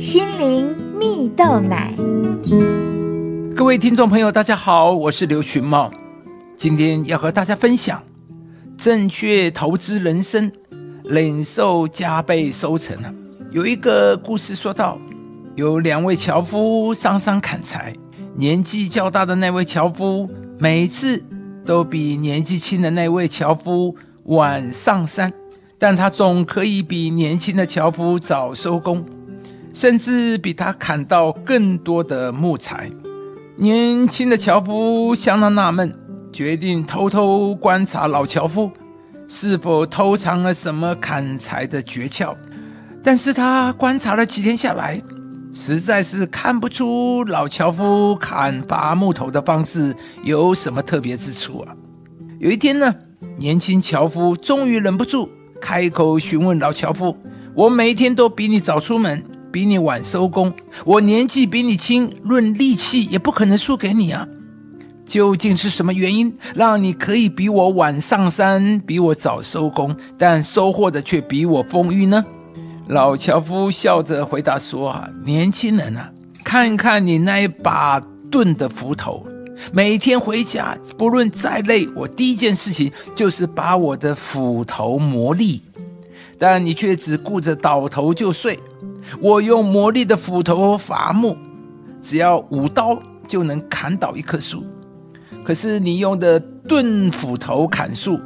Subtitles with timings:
[0.00, 1.94] 心灵蜜豆奶。
[3.54, 5.90] 各位听众朋友，大家好，我是刘群茂，
[6.56, 8.02] 今天要和大家分享
[8.78, 10.50] 正确投资人生，
[11.04, 12.96] 领受加倍收成。
[13.50, 14.98] 有一个故事说到，
[15.54, 17.92] 有两位樵夫上山砍柴，
[18.34, 20.26] 年纪较大的那位樵夫
[20.58, 21.22] 每次
[21.66, 23.94] 都比年纪轻的那位樵夫
[24.24, 25.30] 晚上山，
[25.78, 29.04] 但他总可以比年轻的樵夫早收工。
[29.72, 32.90] 甚至比他砍到更多的木材。
[33.56, 35.94] 年轻的樵夫相当纳闷，
[36.32, 38.70] 决定偷偷观察老樵夫
[39.28, 42.34] 是否偷藏了什么砍柴的诀窍。
[43.02, 45.02] 但是他观察了几天下来，
[45.52, 51.74] 实在是看不出老樵夫砍伐木头的方式有什么特别之处啊。
[52.38, 52.94] 有一天呢，
[53.38, 55.30] 年轻樵夫终于忍不住
[55.60, 57.16] 开口询问老樵夫
[57.54, 60.52] ：“我每天都比你早出门。”比你晚收工，
[60.84, 64.26] 我年纪比你轻，论力气也不可能输给你啊！
[65.04, 72.24] 究竟是什么原因让你可以比我晚上山，比我早收工，但收获的却比我丰裕呢？
[72.86, 76.12] 老樵夫笑着回答说：“啊，年轻人啊，
[76.44, 79.26] 看看你那一把钝的斧头，
[79.72, 85.62] 每天回家不论再累，我第一件事情就是把我的斧头磨利，
[86.38, 88.58] 但你却只顾着倒头就睡。”
[89.18, 91.36] 我用魔力的斧头伐木，
[92.00, 94.64] 只要五刀就能砍倒一棵树。
[95.44, 98.20] 可是你用的钝斧头砍树，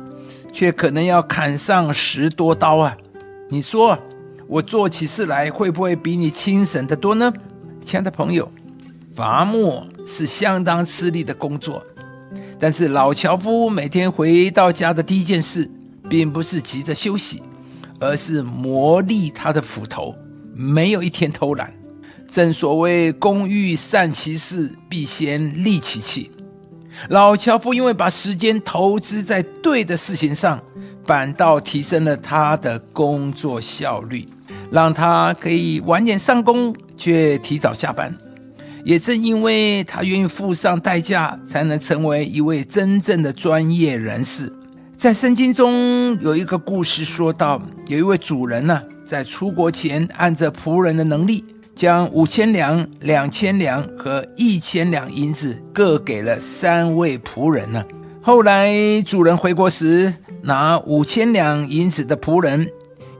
[0.52, 2.96] 却可能要砍上十多刀啊！
[3.48, 3.98] 你说
[4.46, 7.32] 我做起事来会不会比你轻省得多呢？
[7.80, 8.50] 亲爱的朋友，
[9.14, 11.82] 伐木是相当吃力的工作，
[12.58, 15.70] 但是老樵夫每天回到家的第一件事，
[16.08, 17.42] 并不是急着休息，
[18.00, 20.14] 而是磨砺他的斧头。
[20.54, 21.74] 没有一天偷懒，
[22.30, 26.30] 正所谓工欲善其事，必先利其器。
[27.08, 30.62] 老樵夫因为把时间投资在对的事情上，
[31.04, 34.28] 反倒提升了他的工作效率，
[34.70, 38.16] 让他可以晚点上工却提早下班。
[38.84, 44.52] 也正因为他愿意付上代价，才能成为一位真正的专业人士。
[44.96, 48.80] 在圣经中有一个故事说到，有一位主人呢、
[49.14, 57.84] 在出国前，按着仆人的能力，将五千两、两千两和一千两银子各给了三位仆人呢。
[58.20, 62.68] 后来主人回国时，拿五千两银子的仆人，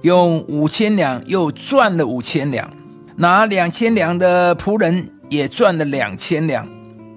[0.03, 2.69] 用五千两又赚了五千两；
[3.15, 6.66] 拿两千两的仆人也赚了两千两；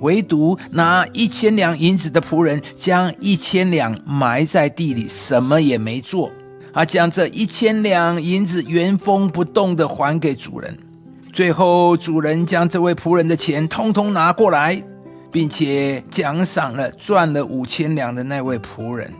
[0.01, 6.31] 唯独拿一千两银子的仆人，将一千两埋在地里，什么也没做。
[6.77, 10.77] 他将这一千两银子原封不动地还给主人，
[11.33, 14.79] 最后主人将这位仆人的钱通通拿过来，
[15.31, 19.11] 并且奖赏了赚了五千两的那位仆人。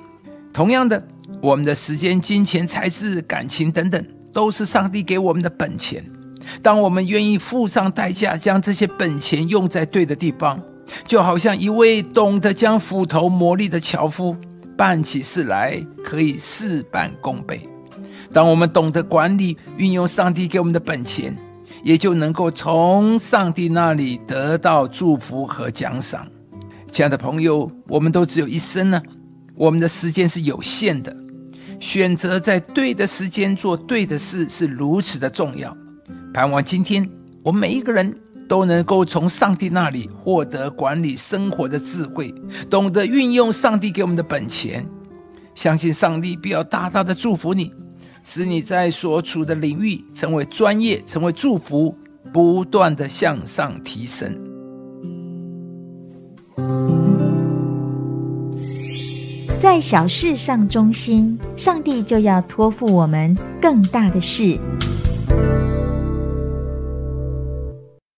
[0.53, 1.03] 同样的，
[1.41, 6.05] 我们的时间、金钱、才智、感情等等，都是上帝给我们的本钱。
[6.61, 10.61] 当我们愿意付上代价，将这些本钱用在对的地方，
[11.07, 14.37] 就好像一位懂得将斧头磨利的樵夫。
[14.77, 17.67] 办起事来可以事半功倍。
[18.31, 21.35] 当我们懂得管理、运用上帝给我们的本钱，
[21.83, 26.27] 也就能够从上帝那里得到祝福和奖赏。
[26.91, 29.01] 亲爱的朋友，我们都只有一生呢，
[29.55, 31.15] 我们的时间是有限的，
[31.79, 35.75] 选择在对的时间做对的事是如此的重要。
[36.33, 37.09] 盼望今天
[37.43, 38.15] 我们每一个人。
[38.47, 42.33] 都能够从上帝那里获得管理生活的智慧，
[42.69, 44.85] 懂得运用上帝给我们的本钱，
[45.53, 47.73] 相信上帝必要大大的祝福你，
[48.23, 51.95] 使你在所处的领域成为专业，成为祝福，
[52.31, 54.35] 不断的向上提升。
[59.59, 64.57] 在小事上忠心，上帝就要托付我们更大的事。